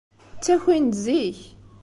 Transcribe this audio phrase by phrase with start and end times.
[0.37, 1.39] Ttakin-d zik.